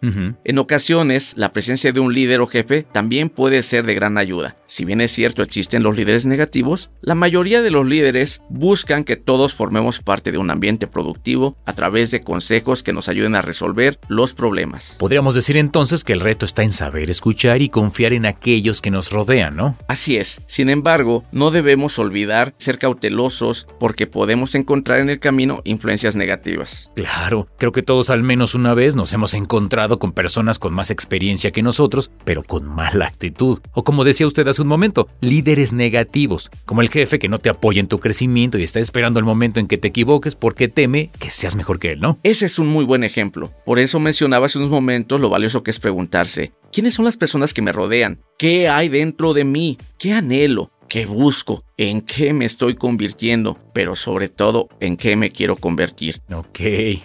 En 0.44 0.58
ocasiones, 0.58 1.34
la 1.36 1.52
presencia 1.52 1.92
de 1.92 2.00
un 2.00 2.14
líder 2.14 2.40
o 2.40 2.46
jefe 2.46 2.82
también 2.82 3.28
puede 3.28 3.62
ser 3.62 3.84
de 3.84 3.94
gran 3.94 4.18
ayuda. 4.18 4.56
Si 4.66 4.84
bien 4.84 5.00
es 5.00 5.12
cierto 5.12 5.42
existen 5.42 5.82
los 5.82 5.96
líderes 5.96 6.26
negativos, 6.26 6.90
la 7.00 7.14
mayoría 7.14 7.62
de 7.62 7.70
los 7.70 7.86
líderes 7.86 8.42
buscan 8.48 9.04
que 9.04 9.16
todos 9.16 9.54
formemos 9.54 10.00
parte 10.00 10.32
de 10.32 10.38
un 10.38 10.50
ambiente 10.50 10.88
productivo 10.88 11.56
a 11.64 11.72
través 11.72 12.10
de 12.10 12.22
consejos 12.22 12.82
que 12.82 12.92
nos 12.92 13.08
ayuden 13.08 13.36
a 13.36 13.42
resolver 13.42 14.00
los 14.08 14.34
problemas. 14.34 14.96
Podríamos 14.98 15.34
decir 15.34 15.56
entonces 15.56 16.02
que 16.02 16.12
el 16.12 16.20
reto 16.20 16.44
está 16.44 16.64
en 16.64 16.72
saber 16.72 17.10
escuchar 17.10 17.62
y 17.62 17.68
confiar 17.68 18.12
en 18.12 18.26
aquellos 18.26 18.82
que 18.82 18.90
nos 18.90 19.10
rodean, 19.10 19.56
¿no? 19.56 19.76
Así 19.86 20.16
es. 20.16 20.40
Sin 20.46 20.68
embargo, 20.68 21.24
no 21.30 21.50
debemos 21.50 21.98
olvidar 21.98 22.54
ser 22.58 22.78
cautelosos 22.78 23.68
porque 23.78 24.06
podemos 24.06 24.54
encontrar 24.56 24.98
en 24.98 25.10
el 25.10 25.20
camino 25.20 25.60
influencias 25.64 26.16
negativas. 26.16 26.90
Claro, 26.94 27.46
creo 27.58 27.72
que 27.72 27.82
todos 27.82 28.10
al 28.10 28.22
menos 28.22 28.54
una 28.54 28.74
vez 28.74 28.96
nos 28.96 29.12
hemos 29.12 29.34
encontrado 29.34 29.98
con 29.98 30.12
personas 30.12 30.58
con 30.58 30.74
más 30.74 30.90
experiencia 30.90 31.52
que 31.52 31.62
nosotros, 31.62 32.10
pero 32.24 32.42
con 32.42 32.64
mala 32.64 33.06
actitud. 33.06 33.60
O 33.72 33.84
como 33.84 34.02
decía 34.02 34.26
usted 34.26 34.46
hace 34.48 34.55
un 34.58 34.68
momento, 34.68 35.08
líderes 35.20 35.72
negativos, 35.72 36.50
como 36.64 36.80
el 36.80 36.88
jefe 36.88 37.18
que 37.18 37.28
no 37.28 37.38
te 37.38 37.48
apoya 37.48 37.80
en 37.80 37.88
tu 37.88 37.98
crecimiento 37.98 38.58
y 38.58 38.62
está 38.62 38.80
esperando 38.80 39.18
el 39.18 39.24
momento 39.24 39.60
en 39.60 39.66
que 39.66 39.78
te 39.78 39.88
equivoques 39.88 40.34
porque 40.34 40.68
teme 40.68 41.10
que 41.18 41.30
seas 41.30 41.56
mejor 41.56 41.78
que 41.78 41.92
él, 41.92 42.00
¿no? 42.00 42.18
Ese 42.22 42.46
es 42.46 42.58
un 42.58 42.68
muy 42.68 42.84
buen 42.84 43.04
ejemplo. 43.04 43.52
Por 43.64 43.78
eso 43.78 44.00
mencionaba 44.00 44.46
hace 44.46 44.58
unos 44.58 44.70
momentos 44.70 45.20
lo 45.20 45.30
valioso 45.30 45.62
que 45.62 45.70
es 45.70 45.80
preguntarse, 45.80 46.52
¿quiénes 46.72 46.94
son 46.94 47.04
las 47.04 47.16
personas 47.16 47.54
que 47.54 47.62
me 47.62 47.72
rodean? 47.72 48.20
¿Qué 48.38 48.68
hay 48.68 48.88
dentro 48.88 49.32
de 49.32 49.44
mí? 49.44 49.78
¿Qué 49.98 50.12
anhelo? 50.12 50.70
¿Qué 50.88 51.06
busco? 51.06 51.64
¿En 51.78 52.00
qué 52.00 52.32
me 52.32 52.44
estoy 52.44 52.74
convirtiendo? 52.74 53.58
Pero 53.74 53.96
sobre 53.96 54.28
todo, 54.28 54.68
¿en 54.80 54.96
qué 54.96 55.16
me 55.16 55.30
quiero 55.30 55.56
convertir? 55.56 56.22
Ok. 56.32 56.60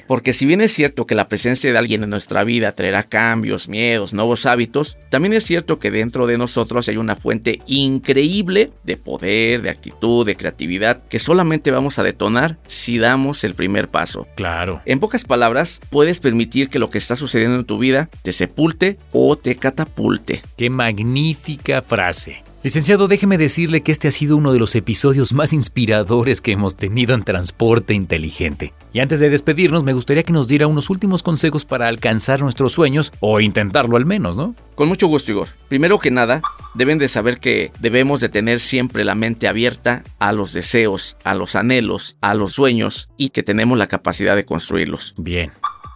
Porque 0.08 0.34
si 0.34 0.46
bien 0.46 0.62
es 0.62 0.72
cierto 0.72 1.06
que 1.06 1.16
la 1.16 1.28
presencia 1.28 1.72
de 1.72 1.78
alguien 1.78 2.04
en 2.04 2.10
nuestra 2.10 2.44
vida 2.44 2.72
traerá 2.72 3.04
cambios, 3.04 3.68
miedos, 3.68 4.14
nuevos 4.14 4.46
hábitos, 4.46 4.98
también 5.10 5.34
es 5.34 5.44
cierto 5.44 5.80
que 5.80 5.92
dentro 5.92 6.28
de 6.28 6.38
nosotros 6.38 6.88
hay 6.88 6.98
una 6.98 7.16
fuente 7.16 7.60
increíble 7.66 8.72
de 8.84 8.98
poder, 8.98 9.62
de 9.62 9.72
actitud, 9.72 10.26
de 10.26 10.38
creatividad, 10.38 11.04
que 11.08 11.20
solamente 11.20 11.72
vamos 11.72 12.00
a 12.00 12.04
detonar 12.04 12.58
si 12.68 12.98
damos 12.98 13.44
el 13.44 13.56
primer 13.56 13.90
paso. 13.90 14.28
Claro. 14.36 14.82
En 14.86 15.00
pocas 15.00 15.26
palabras, 15.26 15.82
puedes 15.90 16.20
permitir 16.20 16.70
que 16.70 16.80
lo 16.80 16.90
que 16.90 16.98
está 16.98 17.16
sucediendo 17.16 17.58
en 17.58 17.66
tu 17.66 17.78
vida 17.78 18.10
te 18.22 18.32
sepulte 18.32 18.98
o 19.12 19.38
te 19.38 19.56
catapulte. 19.56 20.42
Qué 20.56 20.70
magnífica 20.70 21.82
frase. 21.82 22.44
Licenciado, 22.64 23.08
déjeme 23.08 23.40
decirle 23.40 23.82
que 23.82 23.92
este 23.92 24.08
ha 24.08 24.12
sido 24.12 24.38
uno 24.38 24.54
de 24.54 24.60
los 24.60 24.76
episodios 24.76 25.34
más 25.34 25.52
inspiradores 25.52 26.42
que 26.42 26.52
hemos 26.52 26.76
tenido 26.76 27.16
en 27.16 27.24
Transporte 27.24 27.96
Inteligente. 27.96 28.72
Y 28.94 29.00
antes 29.00 29.20
de 29.20 29.32
despedirnos, 29.32 29.84
me 29.84 29.94
gustaría 29.94 30.22
que 30.22 30.32
nos 30.32 30.48
diera 30.48 30.68
unos 30.68 30.92
últimos 30.92 31.24
consejos 31.24 31.66
para 31.66 31.88
alcanzar 31.88 32.42
nuestros 32.42 32.74
sueños, 32.74 33.14
o 33.20 33.40
intentarlo 33.40 33.98
al 33.98 34.06
menos, 34.06 34.38
¿no? 34.38 34.54
Con 34.76 34.90
mucho 34.90 35.08
gusto, 35.08 35.32
Igor. 35.32 35.48
Primero 35.70 35.98
que 35.98 36.12
nada, 36.12 36.44
deben 36.76 37.00
de 37.00 37.08
saber 37.08 37.40
que 37.40 37.72
debemos 37.80 38.20
de 38.20 38.30
tener 38.30 38.60
siempre 38.60 39.06
la 39.06 39.16
mente 39.16 39.48
abierta 39.48 40.04
a 40.20 40.32
los 40.32 40.54
deseos, 40.54 41.18
a 41.24 41.34
los 41.34 41.56
anhelos, 41.56 42.16
a 42.22 42.36
los 42.36 42.52
sueños, 42.52 43.10
y 43.18 43.30
que 43.30 43.42
tenemos 43.42 43.76
la 43.76 43.88
capacidad 43.88 44.36
de 44.36 44.46
construirlos. 44.46 45.16
Bien. 45.18 45.52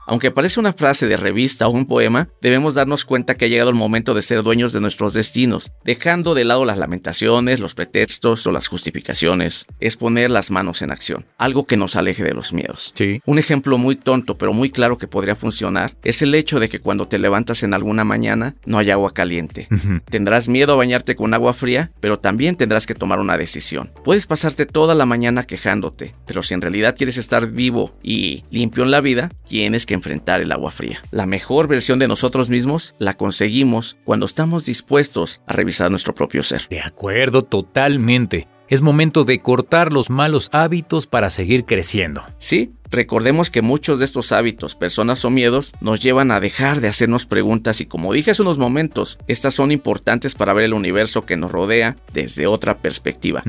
Aunque 0.07 0.31
parece 0.31 0.59
una 0.59 0.73
frase 0.73 1.07
de 1.07 1.17
revista 1.17 1.67
o 1.67 1.71
un 1.71 1.85
poema, 1.85 2.29
debemos 2.41 2.75
darnos 2.75 3.05
cuenta 3.05 3.35
que 3.35 3.45
ha 3.45 3.47
llegado 3.47 3.69
el 3.69 3.75
momento 3.75 4.13
de 4.13 4.21
ser 4.21 4.43
dueños 4.43 4.73
de 4.73 4.81
nuestros 4.81 5.13
destinos, 5.13 5.71
dejando 5.83 6.33
de 6.33 6.43
lado 6.43 6.65
las 6.65 6.77
lamentaciones, 6.77 7.59
los 7.59 7.75
pretextos 7.75 8.45
o 8.47 8.51
las 8.51 8.67
justificaciones. 8.67 9.65
Es 9.79 9.97
poner 9.97 10.29
las 10.29 10.51
manos 10.51 10.81
en 10.81 10.91
acción, 10.91 11.25
algo 11.37 11.65
que 11.65 11.77
nos 11.77 11.95
aleje 11.95 12.23
de 12.23 12.33
los 12.33 12.53
miedos. 12.53 12.91
Sí. 12.95 13.21
Un 13.25 13.39
ejemplo 13.39 13.77
muy 13.77 13.95
tonto 13.95 14.37
pero 14.37 14.53
muy 14.53 14.69
claro 14.69 14.97
que 14.97 15.07
podría 15.07 15.35
funcionar 15.35 15.95
es 16.03 16.21
el 16.21 16.35
hecho 16.35 16.59
de 16.59 16.69
que 16.69 16.79
cuando 16.79 17.07
te 17.07 17.19
levantas 17.19 17.63
en 17.63 17.73
alguna 17.73 18.03
mañana 18.03 18.55
no 18.65 18.77
hay 18.77 18.91
agua 18.91 19.13
caliente. 19.13 19.67
Tendrás 20.09 20.47
miedo 20.47 20.73
a 20.73 20.77
bañarte 20.77 21.15
con 21.15 21.33
agua 21.33 21.53
fría, 21.53 21.91
pero 21.99 22.19
también 22.19 22.55
tendrás 22.55 22.85
que 22.85 22.95
tomar 22.95 23.19
una 23.19 23.37
decisión. 23.37 23.91
Puedes 24.03 24.27
pasarte 24.27 24.65
toda 24.65 24.95
la 24.95 25.05
mañana 25.05 25.43
quejándote, 25.43 26.15
pero 26.25 26.43
si 26.43 26.53
en 26.53 26.61
realidad 26.61 26.95
quieres 26.95 27.17
estar 27.17 27.51
vivo 27.51 27.97
y 28.03 28.43
limpio 28.51 28.83
en 28.83 28.91
la 28.91 29.01
vida, 29.01 29.31
tienes 29.45 29.85
que 29.85 29.94
enfrentar 29.95 30.41
el 30.41 30.51
agua 30.51 30.71
fría. 30.71 31.01
La 31.11 31.25
mejor 31.25 31.67
versión 31.67 31.99
de 31.99 32.07
nosotros 32.07 32.49
mismos 32.49 32.95
la 32.99 33.15
conseguimos 33.15 33.97
cuando 34.03 34.25
estamos 34.25 34.65
dispuestos 34.65 35.41
a 35.47 35.53
revisar 35.53 35.89
nuestro 35.89 36.13
propio 36.13 36.43
ser. 36.43 36.67
De 36.69 36.81
acuerdo, 36.81 37.43
totalmente. 37.43 38.47
Es 38.67 38.81
momento 38.81 39.23
de 39.23 39.39
cortar 39.39 39.93
los 39.93 40.09
malos 40.09 40.49
hábitos 40.51 41.05
para 41.05 41.29
seguir 41.29 41.65
creciendo. 41.65 42.23
Sí, 42.39 42.73
recordemos 42.95 43.49
que 43.49 43.61
muchos 43.61 43.99
de 43.99 44.05
estos 44.05 44.31
hábitos, 44.31 44.75
personas 44.75 45.23
o 45.25 45.29
miedos 45.29 45.73
nos 45.81 45.99
llevan 45.99 46.31
a 46.31 46.39
dejar 46.39 46.81
de 46.81 46.87
hacernos 46.87 47.25
preguntas 47.25 47.81
y 47.81 47.85
como 47.85 48.13
dije 48.13 48.31
hace 48.31 48.41
unos 48.41 48.57
momentos, 48.57 49.19
estas 49.27 49.53
son 49.53 49.71
importantes 49.71 50.33
para 50.35 50.53
ver 50.53 50.65
el 50.65 50.73
universo 50.73 51.25
que 51.25 51.37
nos 51.37 51.51
rodea 51.51 51.97
desde 52.13 52.47
otra 52.47 52.77
perspectiva. 52.77 53.43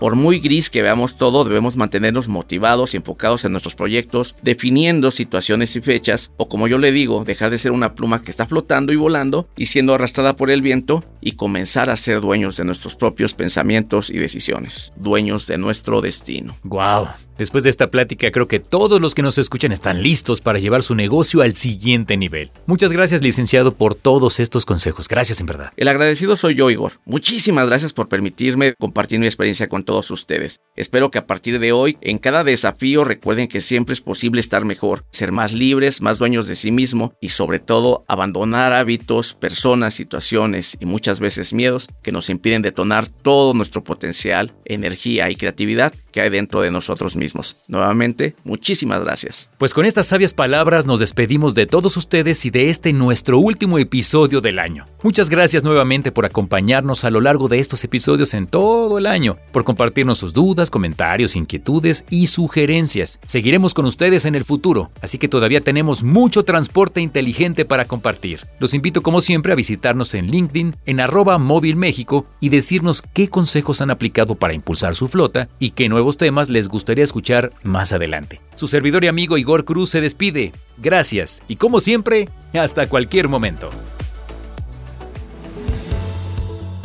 Por 0.00 0.16
muy 0.16 0.40
gris 0.40 0.70
que 0.70 0.82
veamos 0.82 1.16
todo, 1.16 1.44
debemos 1.44 1.76
mantenernos 1.76 2.28
motivados 2.28 2.94
y 2.94 2.96
enfocados 2.96 3.44
en 3.44 3.52
nuestros 3.52 3.74
proyectos, 3.74 4.34
definiendo 4.42 5.10
situaciones 5.10 5.76
y 5.76 5.80
fechas, 5.80 6.32
o 6.36 6.48
como 6.48 6.68
yo 6.68 6.78
le 6.78 6.90
digo, 6.90 7.22
dejar 7.24 7.50
de 7.50 7.58
ser 7.58 7.72
una 7.72 7.94
pluma 7.94 8.22
que 8.22 8.30
está 8.30 8.46
flotando 8.46 8.92
y 8.92 8.96
volando 8.96 9.48
y 9.56 9.66
siendo 9.66 9.94
arrastrada 9.94 10.36
por 10.36 10.50
el 10.50 10.62
viento 10.62 11.04
y 11.20 11.32
comenzar 11.32 11.90
a 11.90 11.96
ser 11.96 12.20
dueños 12.20 12.56
de 12.56 12.64
nuestros 12.64 12.96
propios 12.96 13.34
pensamientos 13.34 14.10
y 14.10 14.18
decisiones, 14.18 14.92
dueños 14.96 15.46
de 15.46 15.58
nuestro 15.58 16.00
destino. 16.00 16.56
Wow. 16.64 17.08
Después 17.40 17.64
de 17.64 17.70
esta 17.70 17.90
plática 17.90 18.30
creo 18.30 18.48
que 18.48 18.60
todos 18.60 19.00
los 19.00 19.14
que 19.14 19.22
nos 19.22 19.38
escuchan 19.38 19.72
están 19.72 20.02
listos 20.02 20.42
para 20.42 20.58
llevar 20.58 20.82
su 20.82 20.94
negocio 20.94 21.40
al 21.40 21.54
siguiente 21.54 22.18
nivel. 22.18 22.50
Muchas 22.66 22.92
gracias 22.92 23.22
licenciado 23.22 23.72
por 23.72 23.94
todos 23.94 24.40
estos 24.40 24.66
consejos. 24.66 25.08
Gracias 25.08 25.40
en 25.40 25.46
verdad. 25.46 25.72
El 25.78 25.88
agradecido 25.88 26.36
soy 26.36 26.54
yo, 26.54 26.68
Igor. 26.68 27.00
Muchísimas 27.06 27.66
gracias 27.66 27.94
por 27.94 28.10
permitirme 28.10 28.74
compartir 28.78 29.20
mi 29.20 29.24
experiencia 29.24 29.70
con 29.70 29.84
todos 29.84 30.10
ustedes. 30.10 30.60
Espero 30.76 31.10
que 31.10 31.16
a 31.16 31.26
partir 31.26 31.60
de 31.60 31.72
hoy, 31.72 31.96
en 32.02 32.18
cada 32.18 32.44
desafío, 32.44 33.04
recuerden 33.04 33.48
que 33.48 33.62
siempre 33.62 33.94
es 33.94 34.02
posible 34.02 34.42
estar 34.42 34.66
mejor, 34.66 35.06
ser 35.10 35.32
más 35.32 35.54
libres, 35.54 36.02
más 36.02 36.18
dueños 36.18 36.46
de 36.46 36.56
sí 36.56 36.70
mismo 36.70 37.14
y 37.22 37.30
sobre 37.30 37.58
todo 37.58 38.04
abandonar 38.06 38.74
hábitos, 38.74 39.32
personas, 39.32 39.94
situaciones 39.94 40.76
y 40.78 40.84
muchas 40.84 41.20
veces 41.20 41.54
miedos 41.54 41.88
que 42.02 42.12
nos 42.12 42.28
impiden 42.28 42.60
detonar 42.60 43.08
todo 43.08 43.54
nuestro 43.54 43.82
potencial, 43.82 44.52
energía 44.66 45.30
y 45.30 45.36
creatividad 45.36 45.94
que 46.10 46.20
hay 46.20 46.30
dentro 46.30 46.62
de 46.62 46.70
nosotros 46.70 47.16
mismos. 47.16 47.56
Nuevamente, 47.68 48.34
muchísimas 48.44 49.02
gracias. 49.02 49.50
Pues 49.58 49.74
con 49.74 49.84
estas 49.84 50.08
sabias 50.08 50.34
palabras 50.34 50.86
nos 50.86 51.00
despedimos 51.00 51.54
de 51.54 51.66
todos 51.66 51.96
ustedes 51.96 52.44
y 52.44 52.50
de 52.50 52.70
este 52.70 52.92
nuestro 52.92 53.38
último 53.38 53.78
episodio 53.78 54.40
del 54.40 54.58
año. 54.58 54.84
Muchas 55.02 55.30
gracias 55.30 55.64
nuevamente 55.64 56.12
por 56.12 56.26
acompañarnos 56.26 57.04
a 57.04 57.10
lo 57.10 57.20
largo 57.20 57.48
de 57.48 57.58
estos 57.58 57.84
episodios 57.84 58.34
en 58.34 58.46
todo 58.46 58.98
el 58.98 59.06
año, 59.06 59.36
por 59.52 59.64
compartirnos 59.64 60.18
sus 60.18 60.32
dudas, 60.32 60.70
comentarios, 60.70 61.36
inquietudes 61.36 62.04
y 62.10 62.26
sugerencias. 62.26 63.20
Seguiremos 63.26 63.74
con 63.74 63.86
ustedes 63.86 64.24
en 64.24 64.34
el 64.34 64.44
futuro, 64.44 64.90
así 65.00 65.18
que 65.18 65.28
todavía 65.28 65.60
tenemos 65.60 66.02
mucho 66.02 66.44
transporte 66.44 67.00
inteligente 67.00 67.64
para 67.64 67.86
compartir. 67.86 68.46
Los 68.58 68.74
invito 68.74 69.02
como 69.02 69.20
siempre 69.20 69.52
a 69.52 69.56
visitarnos 69.56 70.14
en 70.14 70.30
LinkedIn, 70.30 70.76
en 70.86 71.00
arroba 71.00 71.38
móvil 71.38 71.76
México 71.76 72.26
y 72.40 72.48
decirnos 72.48 73.02
qué 73.02 73.28
consejos 73.28 73.80
han 73.80 73.90
aplicado 73.90 74.34
para 74.34 74.54
impulsar 74.54 74.94
su 74.94 75.08
flota 75.08 75.48
y 75.58 75.70
qué 75.70 75.88
nuevos 76.00 76.16
temas 76.16 76.48
les 76.48 76.68
gustaría 76.68 77.04
escuchar 77.04 77.52
más 77.62 77.92
adelante. 77.92 78.40
Su 78.54 78.68
servidor 78.68 79.04
y 79.04 79.08
amigo 79.08 79.36
Igor 79.36 79.66
Cruz 79.66 79.90
se 79.90 80.00
despide. 80.00 80.52
Gracias 80.78 81.42
y 81.46 81.56
como 81.56 81.78
siempre, 81.78 82.30
hasta 82.54 82.88
cualquier 82.88 83.28
momento. 83.28 83.68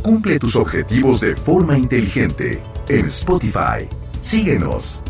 Cumple 0.03 0.37
tus 0.37 0.57
objetivos 0.57 1.21
de 1.21 1.33
forma 1.33 1.77
inteligente 1.77 2.61
en 2.89 3.05
Spotify. 3.05 3.87
Síguenos. 4.19 5.01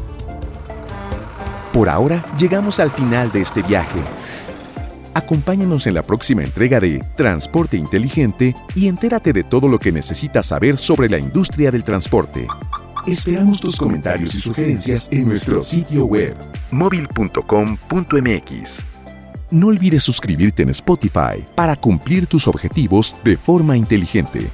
Por 1.73 1.89
ahora 1.89 2.23
llegamos 2.37 2.79
al 2.79 2.91
final 2.91 3.31
de 3.31 3.41
este 3.41 3.63
viaje. 3.63 3.99
Acompáñanos 5.15 5.87
en 5.87 5.95
la 5.95 6.03
próxima 6.03 6.43
entrega 6.43 6.79
de 6.79 7.03
Transporte 7.17 7.75
Inteligente 7.75 8.55
y 8.75 8.87
entérate 8.87 9.33
de 9.33 9.43
todo 9.43 9.67
lo 9.67 9.79
que 9.79 9.91
necesitas 9.91 10.45
saber 10.45 10.77
sobre 10.77 11.09
la 11.09 11.17
industria 11.17 11.71
del 11.71 11.83
transporte. 11.83 12.45
Esperamos 13.07 13.61
tus 13.61 13.75
comentarios 13.75 14.33
y 14.33 14.39
sugerencias 14.39 15.07
en 15.11 15.27
nuestro 15.27 15.61
sitio 15.61 16.05
web 16.05 16.35
móvil.com.mx. 16.71 18.85
No 19.51 19.67
olvides 19.67 20.01
suscribirte 20.01 20.63
en 20.63 20.69
Spotify 20.69 21.45
para 21.53 21.75
cumplir 21.75 22.25
tus 22.25 22.47
objetivos 22.47 23.15
de 23.23 23.37
forma 23.37 23.77
inteligente. 23.77 24.49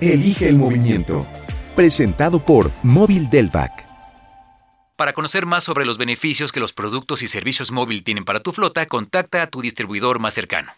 Elige 0.00 0.48
el 0.48 0.56
movimiento. 0.56 1.26
presentado 1.74 2.44
por 2.44 2.70
Móvil 2.84 3.28
Delvac. 3.28 3.88
Para 4.96 5.12
conocer 5.12 5.46
más 5.46 5.64
sobre 5.64 5.84
los 5.84 5.98
beneficios 5.98 6.52
que 6.52 6.60
los 6.60 6.72
productos 6.72 7.22
y 7.22 7.26
servicios 7.26 7.72
móvil 7.72 8.04
tienen 8.04 8.24
para 8.24 8.38
tu 8.40 8.52
flota, 8.52 8.86
contacta 8.86 9.42
a 9.42 9.48
tu 9.48 9.62
distribuidor 9.62 10.20
más 10.20 10.34
cercano. 10.34 10.70